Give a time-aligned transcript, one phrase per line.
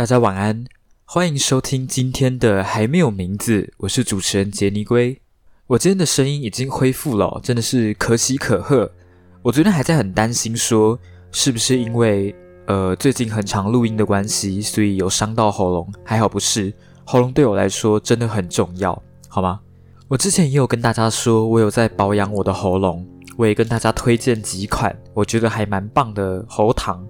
[0.00, 0.64] 大家晚安，
[1.04, 5.20] 欢迎收听今天的还没有名字，我是主持人杰尼龟。
[5.66, 8.90] 我今天的声音已经恢复了，真的是可喜可贺。
[9.42, 10.98] 我昨天还在很担心，说
[11.32, 12.34] 是不是因为
[12.66, 15.92] 呃最近很长录音的关系，所以有伤到喉咙。
[16.02, 16.72] 还好不是，
[17.04, 19.60] 喉咙对我来说真的很重要，好吗？
[20.08, 23.06] 我之前也有跟大家说，我有在保养我的喉咙，
[23.36, 27.06] 我也跟大家推荐几款我觉得还蛮棒的喉糖。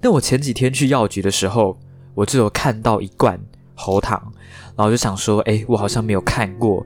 [0.00, 1.78] 那我前几天去药局的时候，
[2.14, 3.40] 我就有看到一罐
[3.74, 4.32] 喉糖，
[4.76, 6.84] 然后就想说，哎，我好像没有看过。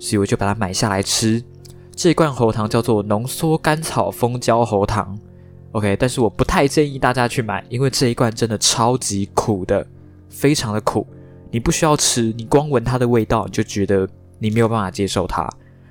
[0.00, 1.42] 所以我就把它买下来吃。
[1.96, 5.18] 这一罐喉糖叫做浓缩甘草蜂胶喉糖
[5.72, 5.96] ，OK。
[5.96, 9.84] 但是我不太建议大家去买，因为这一罐真的超级苦的，
[10.28, 11.04] 非常的苦。
[11.50, 15.50] 你不需要吃，你光闻它的味道，你就觉得你没有办法接受它。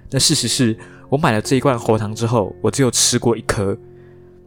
[0.09, 0.77] 那事实是
[1.09, 3.77] 我买了这一罐喉糖之后，我只有吃过一颗，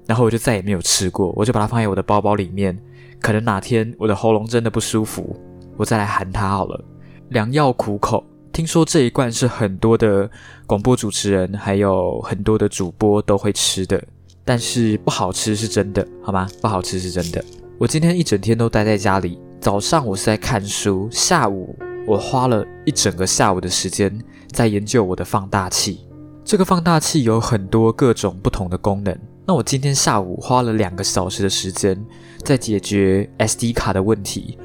[0.06, 1.30] 然后我就再也没有吃过。
[1.36, 2.74] 我就把它放在我的包包里面，
[3.20, 5.36] 可能哪天我的喉咙真的不舒服，
[5.76, 6.84] 我再来含它好了。
[7.28, 8.24] 良药苦口。
[8.52, 10.28] 听说这一罐是很多的
[10.66, 14.02] 广播主持人，还有很多的主播都会吃的，
[14.44, 16.48] 但是不好吃是真的，好吗？
[16.60, 17.42] 不好吃是真的。
[17.78, 26.00] 我今天一整天都待在家里，早上我是在看书，下午我花了一整个下午的时间在研究我的放大器。
[26.44, 29.16] 这个放大器有很多各种不同的功能。
[29.46, 32.00] 那我今天下午花了两个小时的时间
[32.44, 34.58] 在解决 SD 卡的问题。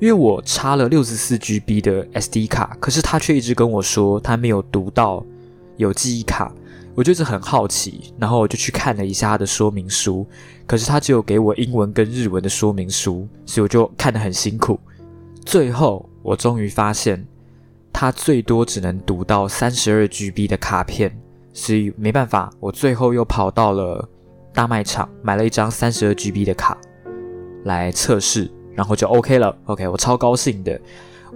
[0.00, 5.24] 因为我插了六十四 GB 的 SD 卡，可是他却一直跟我说他没有读到
[5.76, 6.52] 有记忆卡，
[6.96, 10.26] 我就是很好奇，然后我就去看了一下他的说明书，
[10.66, 14.76] 可是他只有给我英文跟日文的说明书，所以我就看得很辛苦。
[15.44, 17.24] 最后我终于发现，
[17.92, 21.16] 他最多只能读到三十二 GB 的卡片，
[21.52, 24.08] 所以没办法，我最后又跑到了
[24.52, 26.76] 大卖场买了一张三十二 GB 的卡
[27.64, 28.50] 来测试。
[28.74, 30.80] 然后就 OK 了，OK，我超高兴的。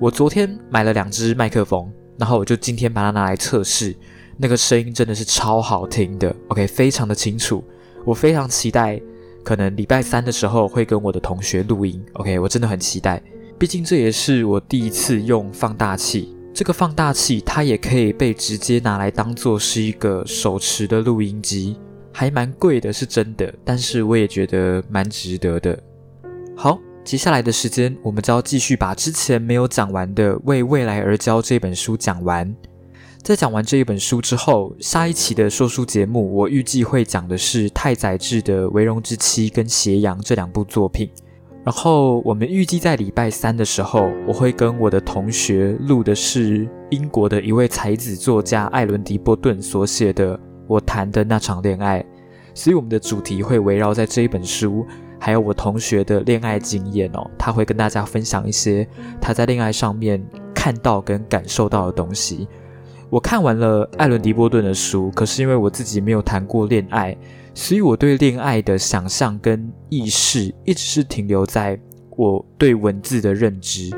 [0.01, 3.95] 我昨天买了两只麦克风，然后我就今天把它拿来测试，
[4.39, 7.63] 那个声音真的是超好听的，OK，非常的清楚。
[8.07, 8.99] 我非常期待，
[9.45, 13.23] 可能礼拜三的时候会跟我的同学录音，OK，我真的很期待。
[13.59, 21.79] 毕竟这也是我第一次用放大器，这个放大器它也可以被直接拿来当做是一个手持的录音机，
[22.19, 25.79] 还蛮贵的，是真的，但是我也觉得蛮值得的。
[26.57, 26.79] 好。
[27.05, 32.53] 接下来的时间，我们就要继续把之前没有讲完的《为未来而教》这本书讲完。
[33.23, 41.09] 在讲完这一本书之后，下一期的说书节目，我预计会讲的是太宰治的《为荣之妻》跟《斜阳》这两部作品。
[41.65, 52.01] 然后，我们预计在礼拜三的时候，我会跟我的同学录的是英国的一位才子作家艾伦·迪波顿所写的《我谈的那场恋爱》，
[52.55, 54.87] 所以我们的主题会围绕在这一本书。
[55.19, 58.87] 还有我同学的恋爱经验哦，他会跟大家分享一些
[59.19, 60.23] 他在恋爱上面
[60.55, 62.47] 看到跟感受到的东西。
[63.09, 67.17] 我看完了艾伦·迪波顿的书，可是因为我自己没有谈过恋爱，
[67.55, 73.91] 所以我对恋爱的想象跟意识一直是停留在我对文字的认知。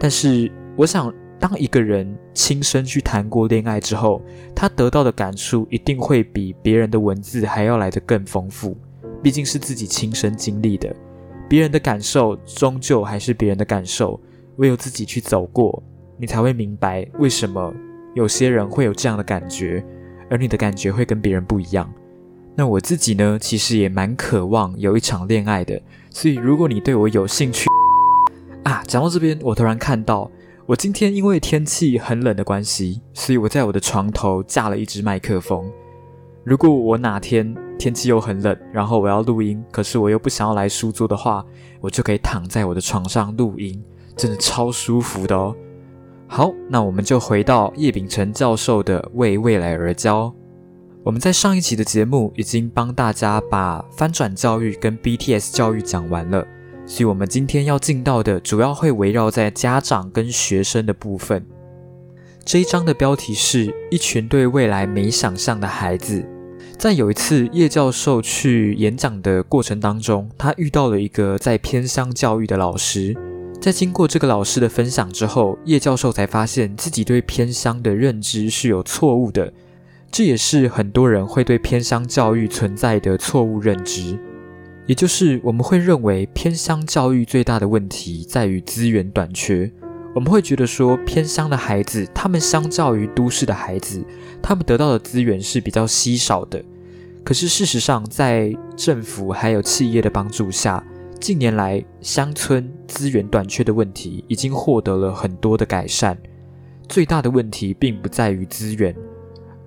[0.00, 4.22] 但是我想，当一个人亲身去谈过恋爱之后，
[4.54, 8.76] 他得到的感触一定会比别人的文字还要来得更丰富。
[9.22, 10.94] 毕竟是自己亲身经历的，
[11.48, 14.20] 别人的感受终究还是别人的感受。
[14.56, 15.82] 唯有自己去走过，
[16.16, 17.74] 你才会明白为什么
[18.14, 19.84] 有些人会有这样的感觉，
[20.30, 21.92] 而你的感觉会跟别人不一样。
[22.54, 25.78] 那我自己呢，其实也蛮渴望有一场恋爱的。
[26.08, 27.68] 所以，如果你对我有兴趣
[28.62, 30.30] 啊，讲到这边，我突然看到，
[30.68, 35.70] 我今天因为天气很冷的关系，所以我在我的床头架了一支麦克风。
[36.42, 41.46] 如果我哪天天气又很冷，然后我要录音，可是我又不想要来书桌的话，
[41.80, 43.80] 我就可以躺在我的床上录音，
[44.16, 45.54] 真的超舒服的哦。
[46.26, 50.26] 好，那我们就回到叶秉辰教授的《为未来而教》。
[51.04, 56.44] 我们在上一期的节目已经帮大家把翻转教育跟 BTS 教育讲完了，
[56.86, 61.44] 所以我们今天要进到的主要会围绕在家长跟学生的部分。
[62.44, 66.24] 这一章的标题是一群对未来没想象的孩子。
[66.78, 73.16] 在有一次叶教授去演讲的过程当中，他遇到了一个在偏乡教育的老师。
[73.60, 79.52] 在经过这个老师的分享之后，叶教授才发现自己对偏乡的认知是有错误的。
[80.12, 84.16] 这也是很多人会对偏乡教育存在的错误认知，
[84.86, 89.70] 也就是我们会认为偏乡教育最大的问题在于资源短缺。
[90.14, 94.02] 我们会觉得说，偏乡的孩子，他们相较于都市的孩子，
[94.40, 96.64] 他们得到的资源是比较稀少的。
[97.22, 100.82] 可是事实上，在政府还有企业的帮助下，
[101.20, 106.16] 近年来乡村资源短缺的问题已经获得了很多的改善。
[106.88, 108.94] 最大的问题并不在于资源，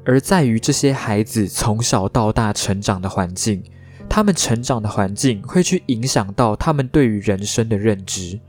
[0.06, 3.62] 而在于这些孩子从小到大成长的环境。
[4.10, 8.40] 他们成长的环境会去影响到他们对于人生的认知。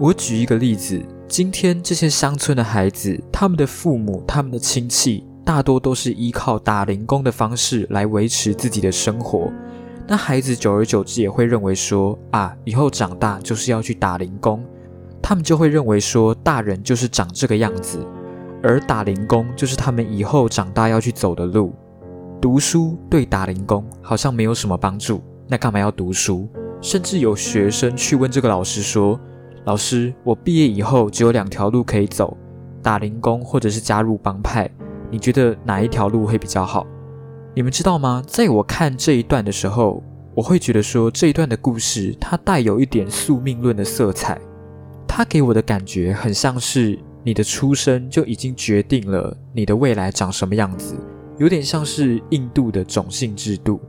[0.00, 9.52] 我举一个例子：今天这些乡村的孩子，他们的父母、他们的亲戚大多都是依靠打零工的方式来维持自己的生活。
[10.08, 14.64] 那孩子久而久之也会认为说：啊，以后长大就是要去打零工。
[15.20, 18.04] 他们就会认为说，大人就是长这个样子，
[18.62, 21.72] 而打零工就是他们以后长大要去走的路。
[22.42, 26.48] 读书对打零工好像没有什么帮助，那干嘛要读书？
[26.80, 29.18] 甚至有学生去问这个老师说
[29.64, 32.36] ：“老师，我毕业以后只有两条路可以走，
[32.82, 34.68] 打零工或者是加入帮派，
[35.08, 36.84] 你觉得哪一条路会比较好？”
[37.54, 38.20] 你们知道吗？
[38.26, 40.02] 在我看这一段的时候，
[40.34, 44.36] 我会觉得说这一段的故事它带有一点宿命论的色彩。
[45.06, 50.96] 它给我的感觉很像是你的出生就已经决定了你的未来长什么样子，
[51.38, 53.80] 有点像是印度的种姓制度。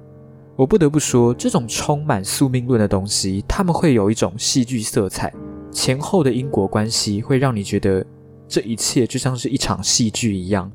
[0.55, 5.33] 我不得不说，这种充满宿命论的东西，他们会有一种戏剧色彩，
[5.71, 8.05] 前后的因果关系会让你觉得
[8.47, 10.71] 这一切就像是一场戏剧一样。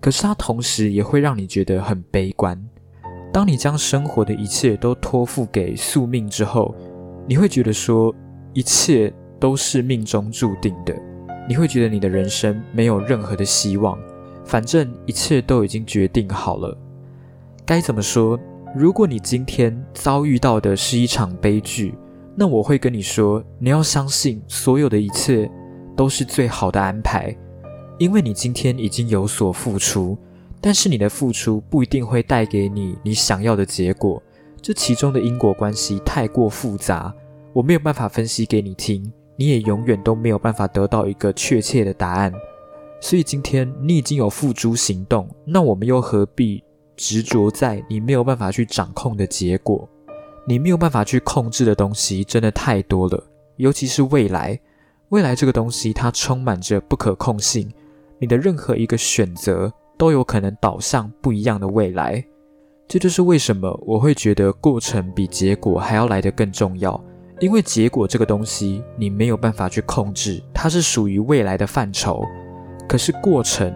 [0.00, 2.60] 可是它同时也会让你觉得很悲观。
[3.32, 6.74] 当你将生活的一切都托付给宿命之后，
[7.26, 8.14] 你会觉得说
[8.52, 9.12] 一切。
[9.40, 10.94] 都是命中注定的，
[11.48, 13.98] 你会觉得你的人生没有任何的希望，
[14.50, 16.76] 反正一切都已经决定好了。
[17.64, 18.36] 该怎么说？
[18.74, 21.94] 如果你今天遭遇到的是一场悲剧，
[22.34, 25.48] 那我会跟你说，你要相信所有的一切
[25.96, 27.32] 都是最好的安排，
[27.96, 30.18] 因为你今天已经有所付出，
[30.60, 34.20] 但是你的付出不一定会带给你你想要的结果，
[34.60, 37.14] 这其中的因果关系太过复杂，
[37.52, 39.12] 我没有办法分析给你听。
[39.36, 42.32] 你也永远都没有办法得到一个确切的答案，
[43.00, 46.62] 所以今天你已经有付诸行动，那我们又何必
[46.96, 49.88] 执着在你没有办法去掌控的结果？
[50.46, 53.22] 你没有办法去控制的东西真的太多了，
[53.56, 54.58] 尤其是未来。
[55.10, 57.68] 未来这个东西它充满着不可控性，
[58.18, 62.24] 你的任何一个选择都有可能导向不一样的未来。
[62.86, 67.02] 这就是为什么我会觉得过程比结果还要来得更重要。
[67.38, 72.22] 因为结果这个东西你没有办法去控制，它是属于未来的范畴。
[72.90, 73.72] 可是过程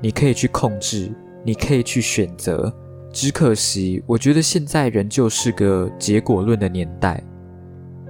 [0.00, 1.12] 你可以去控制，
[1.44, 2.72] 你可以去选择。
[3.12, 7.22] 只可惜，我觉得现在仍旧是个结果论的年代。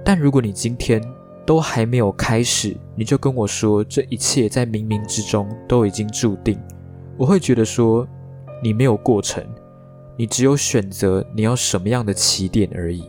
[0.01, 1.03] 但如果你今天
[1.45, 6.57] 都还没有开始，你就跟我说这一切在冥冥之中都已经注定，
[7.17, 8.07] 我会觉得说
[8.63, 9.45] 你没有过程，
[10.15, 13.03] 你只有选择你要什么样的起点而已。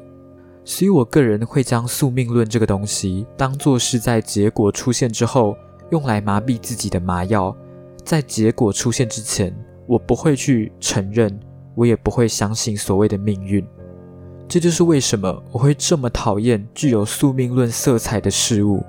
[0.64, 5.56] 所以，我个人会将宿命论这个东西当做是在结果出现之后
[5.90, 7.54] 用来麻痹自己的麻药。
[8.04, 9.52] 在结果出现之前，
[9.86, 11.38] 我不会去承认，
[11.74, 13.66] 我也不会相信所谓的命运。
[14.48, 18.84] 这就是为什么我会这么讨厌具有宿命论色彩的事物。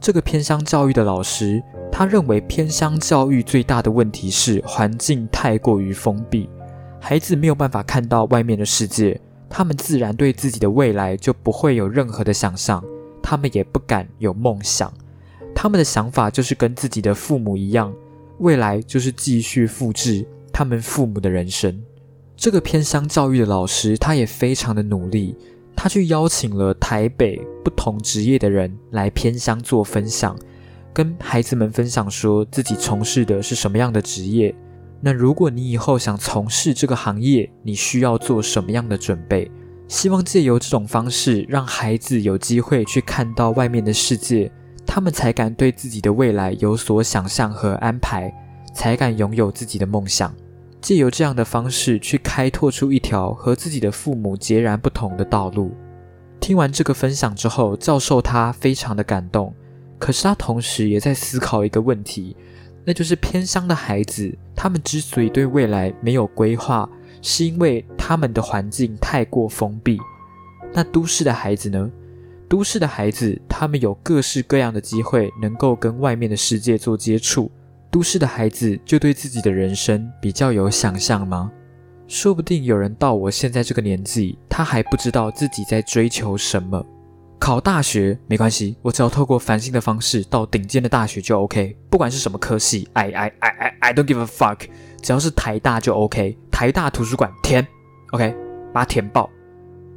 [0.00, 6.48] 这个偏乡教育的老师，他认为偏乡教育最大的问题是环境太过于封闭，
[6.98, 9.20] 孩子没有办法看到外面的世界。
[9.50, 12.82] 他们自然对自己的未来就不会有任何的想象，
[13.22, 14.92] 他们也不敢有梦想。
[15.60, 17.92] 他们的想法就是跟自己的父母一样，
[18.38, 21.82] 未来就是继续复制他们父母的人生。
[22.36, 25.34] 这个偏乡教育的老师，他也非常的努力，
[25.74, 30.38] 他去邀请了台北不同职业的人来偏乡做分享，
[30.94, 34.54] 跟孩子们分享说自己从事的是什么样的职业。
[35.00, 39.50] 那如果你以后想从事这个行业，你需要做什么样的准备？
[39.88, 44.48] 希望借由这种方式，让孩子有机会去看到外面的世界，
[44.88, 48.32] 他们才敢对自己的未来有所想象和安排，
[48.74, 50.34] 才敢拥有自己的梦想。
[50.80, 55.72] 借由这样的方式去开拓出一条和自己的父母截然不同的道路。
[56.40, 59.52] 听完这个分享之后，教授他非常的感动，
[59.98, 62.34] 可是他同时也在思考一个问题。
[62.84, 66.88] 那就是偏乡的孩子，他们之所以对未来没有规划，
[67.20, 69.98] 是因为他们的环境太过封闭。
[70.72, 71.90] 那都市的孩子呢？
[72.48, 77.50] 都市的孩子，他们有各式各样的机会，能够跟外面的世界做接触。
[77.90, 81.52] 都市的孩子就对自己的人生比较有想象吗？
[82.06, 86.82] 说不定有人到我现在这个年纪，他还不知道自己在追求什么。
[87.38, 91.76] 考大学没关系，我只要透过繁星的方式到顶尖的大学就 OK。
[91.90, 94.60] 不管是什么科系，I I I I I don't give a fuck，
[95.02, 96.36] 只要是台大就 OK。
[96.50, 97.66] 台大图书馆填
[98.12, 98.34] ，OK，
[98.72, 99.28] 把它填爆。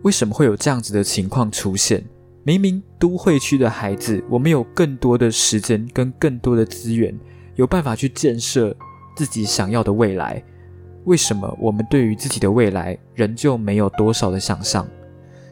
[0.03, 2.03] 为什么会有这样子的情况出现？
[2.43, 7.17] 明明都会区的孩子，我们有更多的时间跟更多的资源，
[7.55, 8.75] 有办法去建设
[9.15, 10.43] 自己想要的未来。
[11.05, 14.87] 为什么我们对于自己的未来仍旧没有多少的想象？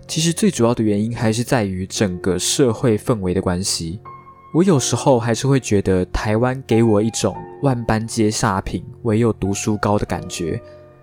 [0.07, 3.99] 其实最主要的原因还是在于整个社会氛围的关系。
[4.51, 10.59] 我有时候还是会觉得台湾给我一种万般皆下品，唯有读书高的感觉。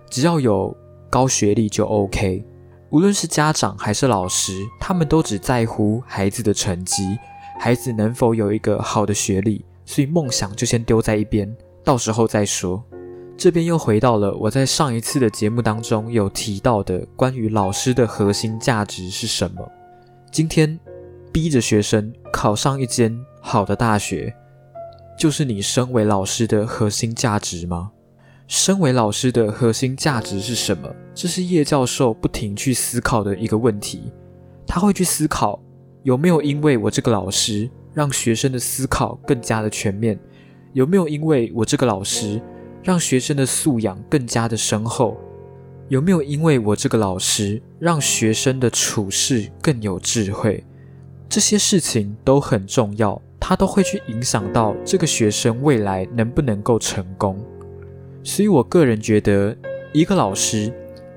[0.09, 0.75] 只要有
[1.09, 2.43] 高学历就 OK。
[2.89, 7.17] 无论是家长还是老师，他们都只在乎孩子的成绩，
[7.59, 11.53] 孩子能否有一个好的学历，所以梦想就先丢在一边，
[11.83, 12.81] 到时候再说。
[13.37, 19.69] 这边又回到了我在上一次的节目当中有提到的关于老师的核心价值是什么。
[20.31, 20.79] 今天
[21.31, 24.33] 逼着学生考上一间好的大学，
[25.19, 27.91] 就是你身为老师的核心价值吗？
[28.47, 30.89] 身为老师的核心价值是什么？
[31.13, 34.09] 这是叶教授不停去思考的一个问题。
[34.65, 35.61] 他会去思考，
[36.03, 40.17] 有没有因为我这个老师让学生的思考更加的全面？
[40.71, 42.41] 有没有因为我这个老师
[42.81, 45.17] 让学生的素养更加的深厚？
[45.89, 50.63] 有没有因为我这个老师让学生的处事更有智慧？
[51.27, 57.37] 这些事情都很重要，他都会去影响到这个学生未来能不能够成功。
[58.27, 59.55] 所以，我个人觉得，
[59.93, 60.69] 一个老师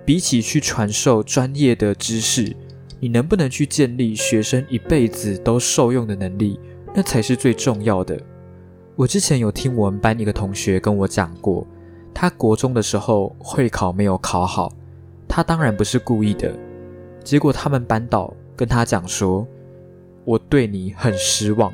[0.04, 2.54] 比起去传授专业的知识，
[3.00, 6.60] 你能不能去建立学生一辈子都受用的能力，
[6.94, 8.16] 那才是最重要的。
[8.94, 11.66] 我之前有听我们班一个同学跟我讲过，
[12.14, 14.72] 他国中的时候会考没有考好，
[15.26, 16.54] 他当然不是故意的，
[17.24, 19.44] 结果他们班导跟他讲说
[20.24, 21.72] ：“我对你很失望。”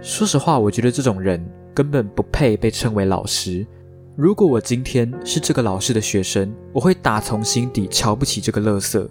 [0.00, 3.66] 说实话，我觉得这种人根本不配被称为老师。
[4.16, 9.06] 如果我今天是这个老师的学生，我会打从心底瞧不起这个乐色，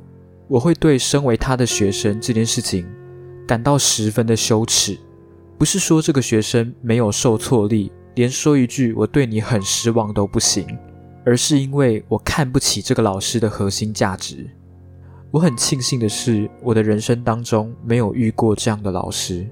[0.47, 2.87] 我会对身为他的学生这件事情
[3.45, 4.97] 感到十分的羞耻。
[5.59, 10.65] 不是说这个学生没有受挫力，连说一句我对你很失望都不行，
[11.23, 14.49] 而是因为我看不起这个老师的核心价值。
[15.29, 19.47] 我很庆幸的是，我的人生当中没有遇过这样的老师。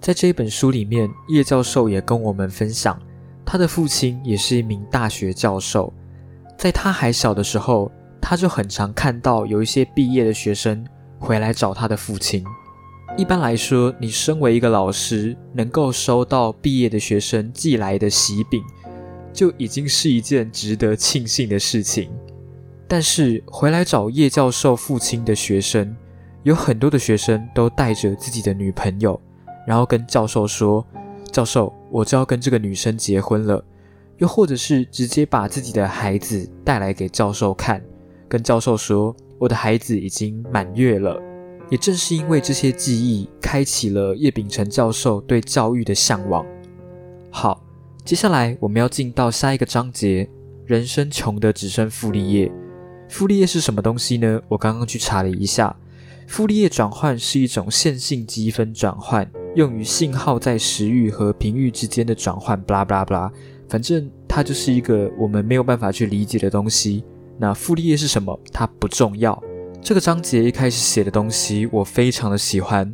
[0.00, 2.98] 在这一本书里面，叶教授也跟我们分享。
[3.46, 5.92] 他的父亲也是一名大学教授，
[6.56, 10.84] 在他还小的时候，他就很常看到有一些毕业的学生
[11.18, 12.44] 回来找他的父亲。
[13.16, 18.62] 一般来说，你身为一个老师，能够收到毕业的学生寄来的喜饼，
[19.32, 22.10] 就已经是一件值得庆幸的事情。
[22.88, 25.94] 但是回来找叶教授父亲的学生，
[26.42, 29.20] 有很多的学生都带着自己的女朋友，
[29.66, 30.84] 然后跟教授说。
[31.34, 33.60] 教授，我就要跟这个女生结婚了，
[34.18, 37.82] 又或者是直接把自己的孩子带来给教授看，
[38.28, 41.20] 跟教授说我的孩子已经满月了。
[41.70, 46.46] 也正是因为这些记忆，开启了叶秉成教授对教育的向往。
[47.32, 47.60] 好，
[48.04, 50.30] 接下来我们要进到下一个章节：
[50.64, 52.52] 人生穷的只剩傅立叶。
[53.08, 54.40] 傅立叶是什么东西呢？
[54.46, 55.74] 我刚刚去查了一下，
[56.28, 59.28] 傅立叶转换是一种线性积分转换。
[59.54, 63.30] 用于信号在时域和频域之间的转换，布拉布拉布拉，
[63.68, 67.04] 反正它就是一个我们没有办法去理解的东西。
[67.38, 68.38] 那傅立叶是什么？
[68.52, 69.40] 它不重要。
[69.80, 72.92] 这个章节一开始写的东西，我非常的喜欢。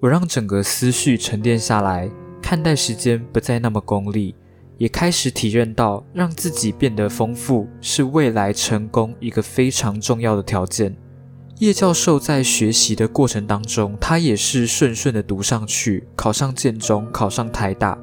[0.00, 2.10] 我让整个思绪沉淀下来，
[2.40, 4.34] 看待时间不再那么功利，
[4.78, 10.96] 也开始体认到让自己变得丰富是未来成功一个非常重要的条件。
[11.58, 17.98] 叶教授在学习的过程当中，他也是顺顺的读上去，考上建中，考上台大。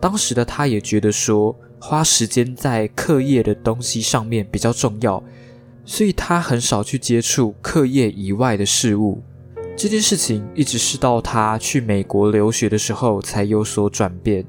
[0.00, 5.20] 当时的他也觉得说，花时间在课业的东西上面比较重要，
[5.84, 9.20] 所以他很少去接触课业以外的事物。
[9.76, 14.46] 这件事情一直是到他去美国留学的时候才有所转变。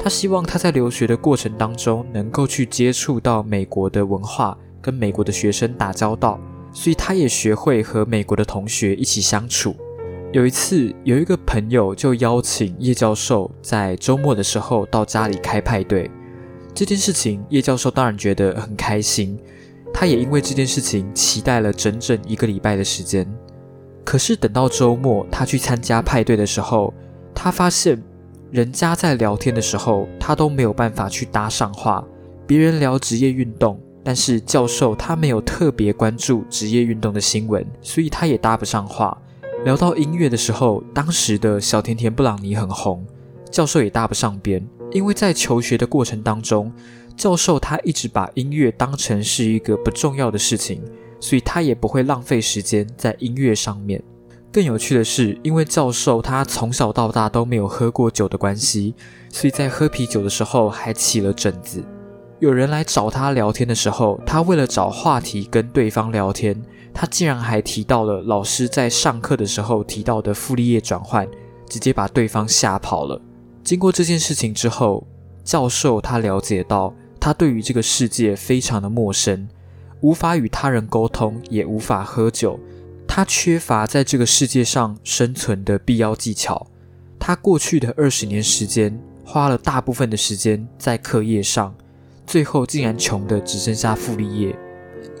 [0.00, 6.40] 他希望他在留学的过程当中，能够去接触到美国的文化，跟美国的学生打交道。
[6.74, 9.74] 所以他也学会和美国的同学一起相处。
[10.32, 16.10] 有一次，有一个朋友就邀请叶教授在周末的时候到家里开派对。
[16.74, 19.38] 这件事情，叶教授当然觉得很开心。
[19.92, 23.24] 他也因为这件事情期待了整整一个礼拜的时间。
[24.04, 26.92] 可是等到周末，他去参加派对的时候，
[27.32, 28.02] 他发现
[28.50, 32.04] 人家在聊天的时候，他都没有办法去搭上话。
[32.44, 33.80] 别人聊职业运动。
[34.04, 39.16] 但是教授他没有特别关注职业运动的新闻，所以他也搭不上话。
[39.64, 43.02] 聊到音乐的时候，当时的小甜甜布朗尼很红，
[43.50, 44.62] 教授也搭不上边。
[44.92, 46.70] 因为在求学的过程当中，
[47.16, 50.82] 教授他一直把音乐当成是一个不重要的事情，
[51.18, 54.02] 所以他也不会浪费时间在音乐上面。
[54.52, 58.94] 更有趣的是，因为教授他从小到大都没有喝过酒的关系，
[59.30, 61.82] 所以在喝啤酒的时候还起了疹子。
[62.40, 66.60] 有人来找他聊天的时候，他为了找话题跟对方聊天，
[66.92, 71.26] 他竟然还提到了老师在上课的时候提到的傅立叶转换，
[71.68, 73.20] 直接把对方吓跑了。
[73.62, 75.06] 经过这件事情之后，
[75.42, 79.48] 教授他了解到，他对于这个世界非常的陌生。
[80.00, 82.60] 无法与他人沟通，也无法喝酒。
[83.08, 86.66] 他缺乏在这个世界上生存的必要技巧。
[87.18, 91.74] 他过去的二十年时间，花了大部分的时间在课业上，
[92.26, 94.58] 最后竟然穷的只剩下傅立叶。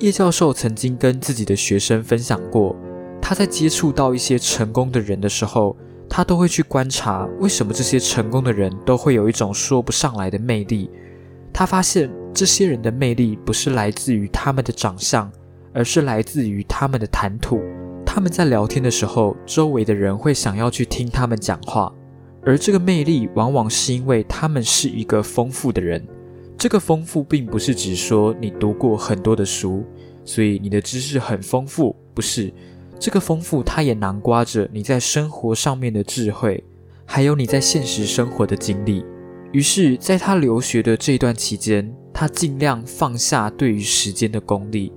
[0.00, 2.74] 叶教授曾经跟自己的学生分享过，
[3.20, 5.76] 他在接触到一些成功的人的时候，
[6.08, 10.90] 他都会去观察为什么这些成功的人都会有一种说不上来的魅力。
[11.52, 12.10] 他发现。
[12.34, 15.30] 这些人的魅力不是来自于他们的长相，
[15.72, 17.60] 而是来自于他们的谈吐。
[18.04, 21.94] 他们在聊天的时候，周围的人会想要去听他们讲话，
[22.44, 26.04] 而这个魅力往往是因为他们是一个丰富的人。
[26.56, 29.84] 这个丰富并不是指说你读过很多的书，
[30.24, 32.52] 所以你的知识很丰富，不是。
[32.98, 36.62] 这个丰富，它也囊括着你在生活上面的智慧，
[37.04, 39.04] 还有你在现实生活的经历。
[39.52, 44.90] 于是，在他留学的这段期间，他尽量放下对于时间的功利，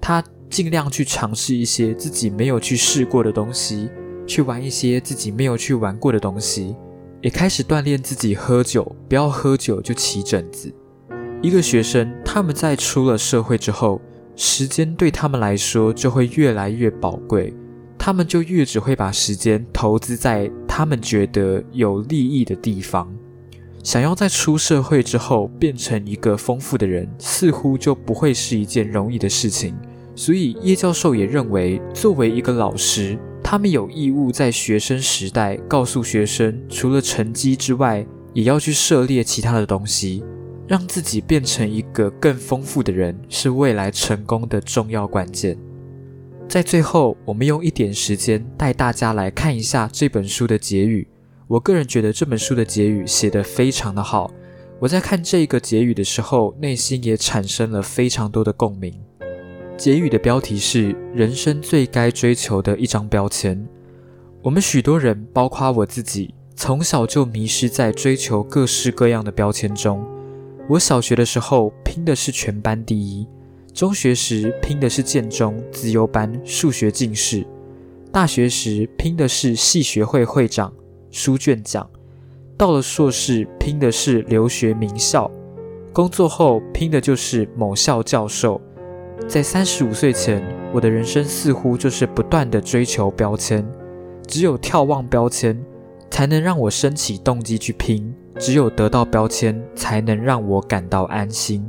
[0.00, 3.88] 他尽量去尝试一些自己没有去试过的东西，
[4.26, 6.76] 去玩一些自己没有去玩过的东西，
[7.22, 10.72] 也开始锻炼自己喝酒，不要喝酒就起疹子。
[11.44, 14.00] 一个学生，他们在出了社会之后，
[14.34, 17.52] 时间对他们来说就会越来越宝贵，
[17.98, 23.14] 他们就越只会把时间投资在他们觉得有利益的地方。
[23.82, 29.76] 想要在出社会之后变成一个丰富的人，似乎就不会是一件容易的事情。
[30.16, 40.24] 所以叶教授也认为，作为一个老师，他们有义务在学生时代告诉学生，除了成绩之外，也要去涉猎其他的东西，
[40.66, 45.56] 让自己变成一个更丰富的人，是未来成功的重要关键。
[46.48, 51.08] 在最后，我们用一点时间带大家来看一下这本书的结语。
[51.46, 54.30] 我个人觉得这本书的结语写得非常的好。
[54.80, 58.94] 我在看这个结语的时候，内心也产生了非常多的共鸣。
[59.76, 63.66] 结语的标题是“人生最该追求的一张标签”。
[64.42, 70.06] 我们许多人，包括我自己，从小就迷失在追求各式各样的标签中。
[70.66, 73.26] 我小学的时候拼的是全班第一，
[73.74, 77.46] 中学时拼的是建中、自由班、数学进士，
[78.10, 80.72] 大学时拼的是系学会会长。
[81.10, 81.88] 书卷奖，
[82.56, 85.30] 到了硕士拼的是留学名校，
[85.92, 88.60] 工作后拼的就是某校教授。
[89.28, 93.64] 在三十五岁前，我的人生似乎就是不断的追求标签，
[94.26, 95.56] 只有眺望标签，
[96.10, 101.64] 才能让我升起动机去拼；只有得到标签，才能让我感到安心。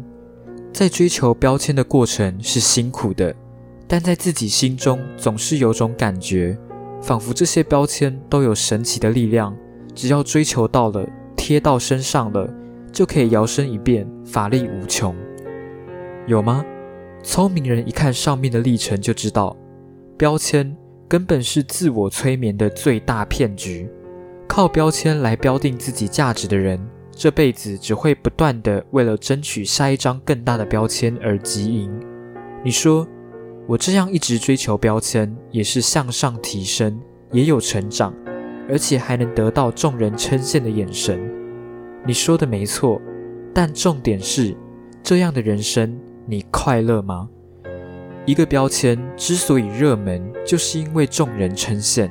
[0.74, 3.34] 在追求标签的过程是辛苦的，
[3.88, 6.58] 但在自己心中总是有种感觉。
[7.02, 9.56] 仿佛这些标签都有神奇的力量，
[9.94, 12.52] 只要追求到了，贴到身上了，
[12.92, 15.16] 就可以摇身一变，法力无穷。
[16.26, 16.66] 有吗？
[17.22, 19.56] 聪明人一看上面的历程就知道，
[20.18, 20.76] 标签
[21.08, 23.88] 根本是自我催眠的最大骗局。
[24.48, 26.80] 靠标签来标定自己价值的人，
[27.12, 31.92] 这辈子只会不断的为了争取下一张更大的标签而急赢。
[32.64, 33.08] 你说？
[33.68, 38.14] 我这样一直追求标签，也是向上提升，也有成长，
[38.70, 41.20] 而且还能得到众人称羡的眼神。
[42.06, 43.02] 你说的没错，
[43.56, 44.56] 但重点是，
[45.02, 47.28] 这样的人生你快乐吗？
[48.28, 52.08] 一个标签之所以热门，就是因为众人称羡。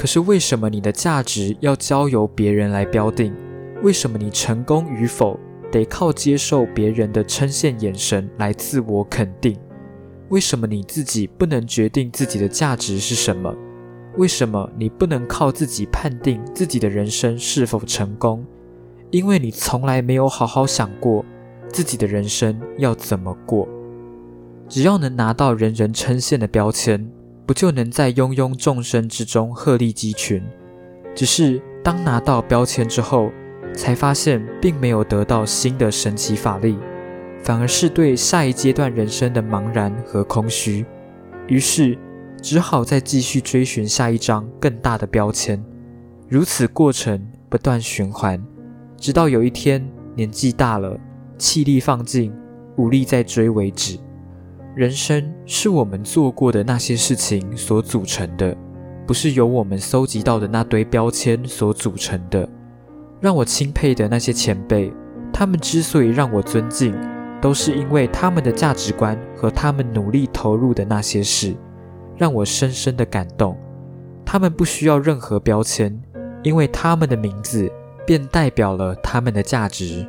[0.00, 3.34] 可是为什么你的价值要交由别人来标定？
[3.82, 5.38] 为什么你成功与否
[5.70, 9.58] 得靠接受别人的称羡眼神来自我肯定？
[10.30, 13.54] 为什么你自己不能决定自己的价值是什么？
[14.16, 18.42] 为什么你不能靠自己判定自己的人生是否成功？
[19.10, 21.22] 因为你从来没有好好想过
[21.68, 23.68] 自己的人生要怎么过。
[24.66, 27.06] 只要能拿到人人称羡的标签，
[27.50, 30.40] 不就能在庸庸众生之中鹤立鸡群？
[31.16, 33.32] 只是当拿到标签之后，
[33.74, 36.78] 才发现并没有得到新的神奇法力。
[37.42, 40.86] 反而是对下一阶段人生的茫然和空虚，
[41.48, 41.98] 于是
[42.40, 45.60] 只好再继续追寻下一张更大的标签，
[46.28, 48.40] 如此过程不断循环，
[48.96, 49.84] 直到有一天
[50.14, 50.96] 年纪大了，
[51.36, 52.32] 气力放尽，
[52.76, 53.98] 无力再追为止。
[54.76, 58.56] 人生是我们做过的那些事情所组成的，
[59.04, 62.48] 不是由我们搜集到的那堆标签所组成的。
[63.20, 64.92] 让我钦佩的那些前辈，
[65.32, 66.94] 他们之所以让我尊敬，
[67.40, 71.52] 都是因为他们的价值观和他们努力投入的那些事，
[72.16, 73.58] 让我深深的感动。
[74.24, 76.00] 他们不需要任何标签，
[76.44, 77.68] 因为他们的名字
[78.06, 80.06] 便代表了他们的价值。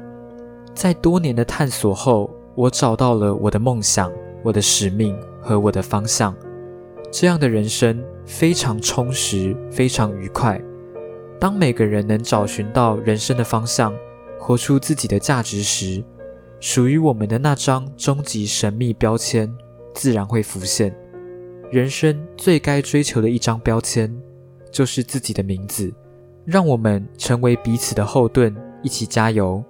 [0.76, 4.12] 在多年的探索后，我找到了我的梦想。
[4.44, 6.36] 我的使命和我的方向，
[7.12, 10.62] 这样的人生非常充实，非常愉快。
[11.40, 13.94] 当每个人能找寻到人生的方向，
[14.40, 16.04] 活出自己的价值时，
[16.60, 19.52] 属于我们的那张终极神秘标签
[19.94, 20.96] 自然会浮现。
[21.72, 24.14] 人生最该追求的一张标签，
[24.72, 25.92] 就是自己的名字。
[26.44, 29.64] 让我们成为彼此的后盾，一起加油。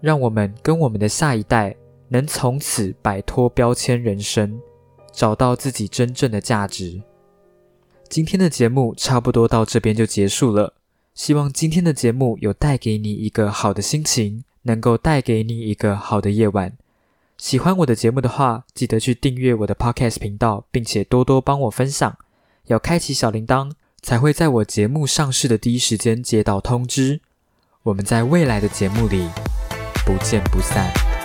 [0.00, 1.76] 让我们跟我们的下一代。
[2.10, 4.60] 能从此摆脱标签人生，
[5.12, 7.02] 找到自己真正的价值。
[8.08, 10.74] 今天的节目差不多到这边就结束了。
[11.14, 16.76] 希望今天的节目有带给你一个好的心情，能够带给你一个好的夜晚。
[17.36, 22.16] 喜欢我的节目的话，记得去订阅我的 Podcast 频道，并且多多帮我分享。
[22.66, 27.20] 要开启小铃铛，才会在我节目上市的第一时间接到通知。
[27.84, 29.28] 我们在未来的节目里
[30.04, 31.19] 不见不散。